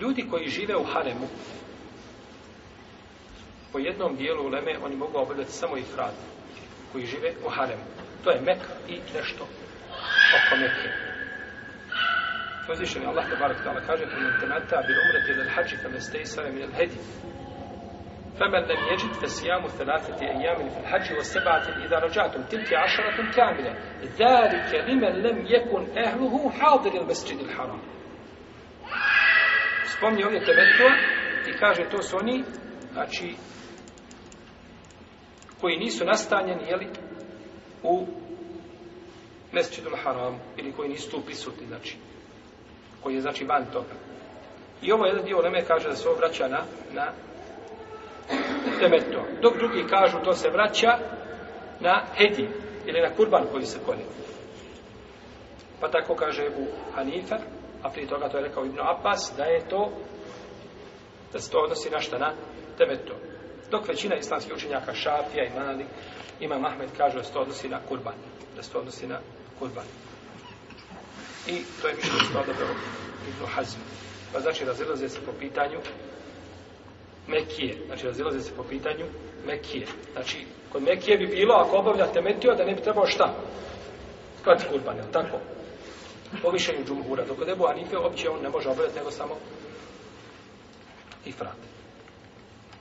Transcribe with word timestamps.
Ljudi 0.00 0.26
koji 0.30 0.48
žive 0.48 0.76
u 0.76 0.84
haremu, 0.84 1.26
po 3.72 3.78
jednom 3.78 4.16
dijelu 4.16 4.46
uleme, 4.46 4.78
oni 4.84 4.96
mogu 4.96 5.18
obavljati 5.18 5.52
samo 5.52 5.76
ih 5.76 5.96
rad, 5.96 6.14
koji 6.92 7.06
žive 7.06 7.32
u 7.46 7.50
haremu. 7.50 7.82
To 8.24 8.30
je 8.30 8.40
Mek 8.40 8.58
i 8.88 9.00
nešto 9.14 9.44
oko 10.36 10.56
Mekke. 10.56 11.14
Uzvišen 12.72 13.02
je 13.02 13.08
Allah 13.08 13.24
te 13.30 13.36
barak 13.36 13.58
ta'ala 13.64 13.80
kaže 13.86 14.04
Kada 14.04 14.38
te 14.40 14.46
nata 14.46 14.76
bi 14.86 14.92
umreti 15.02 15.30
ili 15.32 15.50
hađi 15.54 15.76
fa 15.76 15.88
mes 15.88 16.12
min 16.12 16.26
sara 16.26 16.48
minel 16.50 16.72
hedi 16.78 16.98
Fa 18.38 18.48
men 18.48 18.64
nem 18.68 18.80
jeđit 18.90 19.14
fa 19.20 19.28
sijamu 19.28 19.68
thelatiti 19.78 20.24
ajamini 20.24 20.70
fa 20.70 20.80
hađi 20.90 21.12
wa 21.18 21.24
sebaati 21.32 21.70
li 21.76 21.84
idha 21.84 21.98
rađatum 21.98 22.42
tilki 22.50 22.74
ašaratum 22.84 23.26
kamile 23.36 23.72
Zalike 24.18 24.76
li 24.86 24.96
men 24.96 25.14
lem 25.24 25.38
jekun 25.52 25.84
ehluhu 26.04 26.52
hadir 26.58 26.92
il 26.94 27.06
mesjidil 27.06 27.50
haram 27.56 27.80
spomni 30.04 30.24
ovdje 30.24 30.40
tebetua 30.40 30.90
i 31.48 31.58
kaže 31.58 31.90
to 31.90 32.02
su 32.02 32.16
oni 32.16 32.44
znači 32.92 33.34
koji 35.60 35.76
nisu 35.76 36.04
nastanjeni 36.04 36.68
jeli, 36.68 36.86
u 37.82 38.06
mesčidul 39.52 39.96
haram 40.04 40.40
ili 40.56 40.72
koji 40.72 40.88
nisu 40.88 41.10
tu 41.10 41.20
prisutni 41.20 41.66
znači 41.66 41.96
koji 43.02 43.14
je 43.14 43.20
znači 43.20 43.44
van 43.44 43.64
toga 43.72 43.94
i 44.82 44.92
ovo 44.92 45.06
jedan 45.06 45.24
dio 45.24 45.38
Leme 45.38 45.64
kaže 45.64 45.88
da 45.88 45.96
se 45.96 46.08
ovo 46.08 46.16
vraća 46.16 46.48
na, 46.48 46.62
na 46.92 47.12
temeto. 48.80 49.26
Dok 49.42 49.56
drugi 49.56 49.86
kažu 49.90 50.18
to 50.24 50.32
se 50.32 50.50
vraća 50.50 50.98
na 51.80 52.02
hedi 52.14 52.48
ili 52.86 53.00
na 53.00 53.10
kurban 53.16 53.44
koji 53.52 53.66
se 53.66 53.78
kolje. 53.86 54.04
Pa 55.80 55.88
tako 55.88 56.14
kaže 56.14 56.46
Ebu 56.46 56.66
Hanifa, 56.94 57.38
a 57.84 57.90
prije 57.90 58.08
toga 58.08 58.28
to 58.28 58.36
je 58.36 58.44
rekao 58.44 58.64
Ibn 58.64 58.78
Abbas, 58.80 59.32
da 59.36 59.44
je 59.44 59.68
to 59.68 59.90
da 61.32 61.40
se 61.40 61.50
to 61.50 61.58
odnosi 61.58 61.90
na 61.90 62.00
šta 62.00 62.18
na 62.18 62.32
temetu. 62.78 63.12
Dok 63.70 63.88
većina 63.88 64.16
islamskih 64.16 64.54
učenjaka 64.54 64.94
Šafija 64.94 65.44
i 65.44 65.58
Malik, 65.58 65.86
ima 66.40 66.58
Mahmed 66.58 66.88
kaže 66.96 67.16
da 67.16 67.24
se 67.24 67.32
to 67.32 67.40
odnosi 67.40 67.68
na 67.68 67.80
kurban. 67.88 68.14
Da 68.56 68.62
se 68.62 68.70
to 68.70 68.78
odnosi 68.78 69.06
na 69.06 69.18
kurban. 69.58 69.84
I 71.46 71.62
to 71.82 71.88
je 71.88 71.94
mišljenje 71.94 72.20
što 72.30 72.38
dobro 72.38 72.74
Ibn 73.28 73.46
Hazm. 73.54 73.80
Pa 74.32 74.40
znači 74.40 74.64
razilaze 74.64 75.08
se 75.08 75.20
po 75.26 75.32
pitanju 75.40 75.78
Mekije. 77.26 77.76
Znači, 77.86 78.06
razilaze 78.06 78.40
se 78.40 78.56
po 78.56 78.62
pitanju 78.62 79.04
Mekije. 79.46 79.86
Znači, 80.12 80.46
kod 80.72 80.82
Mekije 80.82 81.18
bi 81.18 81.26
bilo, 81.26 81.54
ako 81.54 81.76
obavljate 81.76 82.20
metio, 82.20 82.54
da 82.54 82.64
ne 82.64 82.74
bi 82.74 82.82
trebao 82.82 83.06
šta? 83.06 83.34
Klati 84.44 84.64
kurban, 84.70 84.96
je 84.96 85.12
tako? 85.12 85.38
Po 86.42 86.52
mišljenju 86.52 86.84
džumhura. 86.86 87.24
Dok 87.24 87.38
kod 87.38 87.48
Ebu 87.48 87.66
Hanife, 87.66 87.98
uopće 87.98 88.30
on 88.30 88.42
ne 88.42 88.48
može 88.48 88.68
obavljati, 88.68 88.98
nego 88.98 89.10
samo 89.10 89.34
ifrat. 91.24 91.56